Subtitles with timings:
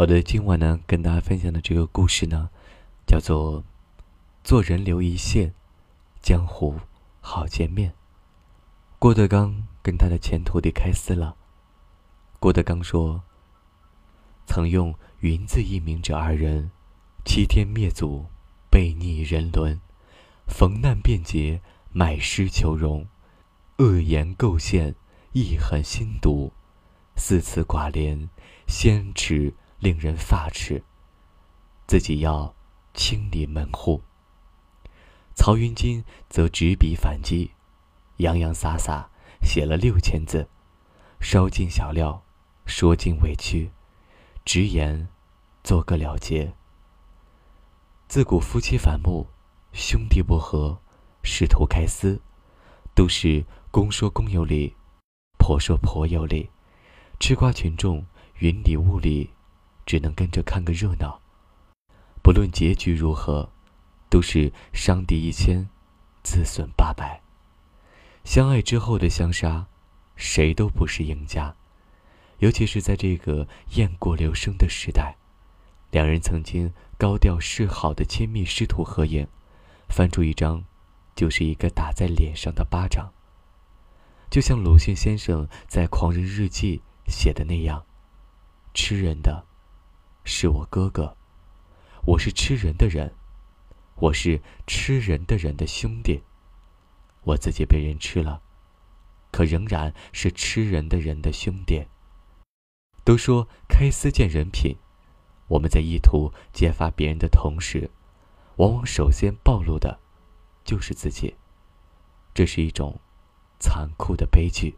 [0.00, 2.48] 好的，今晚呢，跟大家分享的这个故事呢，
[3.06, 3.62] 叫做
[4.42, 5.52] “做人留一线，
[6.22, 6.80] 江湖
[7.20, 7.92] 好见面”。
[8.98, 11.36] 郭德纲跟他的前徒弟开撕了。
[12.38, 13.22] 郭德纲说
[14.48, 16.70] ：“曾用云字一名者二人，
[17.26, 18.24] 欺天灭祖，
[18.70, 19.78] 背逆人伦，
[20.46, 21.60] 逢难便捷，
[21.92, 23.06] 买诗求荣，
[23.76, 24.94] 恶言构陷，
[25.32, 26.54] 意狠心毒，
[27.16, 28.30] 四次寡廉，
[28.66, 30.84] 先耻。”令人发指，
[31.86, 32.54] 自己要
[32.92, 34.02] 清理门户。
[35.34, 37.50] 曹云金则执笔反击，
[38.18, 39.08] 洋洋洒洒
[39.42, 40.46] 写了六千字，
[41.18, 42.22] 烧尽小料，
[42.66, 43.70] 说尽委屈，
[44.44, 45.08] 直言
[45.64, 46.52] 做个了结。
[48.06, 49.26] 自古夫妻反目，
[49.72, 50.78] 兄弟不和，
[51.22, 52.20] 师徒开撕，
[52.94, 54.76] 都是公说公有理，
[55.38, 56.50] 婆说婆有理，
[57.18, 58.04] 吃瓜群众
[58.40, 59.30] 云里雾里。
[59.90, 61.20] 只能跟着看个热闹，
[62.22, 63.50] 不论结局如何，
[64.08, 65.68] 都是伤敌一千，
[66.22, 67.20] 自损八百。
[68.22, 69.66] 相爱之后的相杀，
[70.14, 71.52] 谁都不是赢家。
[72.38, 75.16] 尤其是在这个雁过留声的时代，
[75.90, 79.26] 两人曾经高调示好的亲密师徒合影，
[79.88, 80.62] 翻出一张，
[81.16, 83.12] 就是一个打在脸上的巴掌。
[84.30, 86.80] 就像鲁迅先生在《狂人日记》
[87.12, 87.84] 写的那样，
[88.72, 89.49] 吃人的。
[90.32, 91.16] 是我哥哥，
[92.06, 93.12] 我是吃人的人，
[93.96, 96.22] 我是吃人的人的兄弟。
[97.24, 98.40] 我自己被人吃了，
[99.32, 101.84] 可仍然是吃人的人的兄弟。
[103.02, 104.76] 都说开撕见人品，
[105.48, 107.90] 我们在意图揭发别人的同时，
[108.56, 109.98] 往往首先暴露的，
[110.64, 111.34] 就是自己。
[112.32, 113.00] 这是一种
[113.58, 114.76] 残酷的悲剧。